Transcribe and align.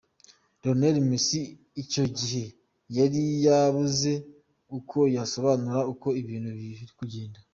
Lionel 0.61 0.95
Messi 1.09 1.41
icyo 1.83 2.03
gihe 2.17 2.43
yari 2.97 3.21
yabuze 3.45 4.11
uko 4.77 4.99
yasobanura 5.15 5.79
uko 5.93 6.07
ibintu 6.21 6.49
biri 6.59 6.85
kugenda. 6.99 7.37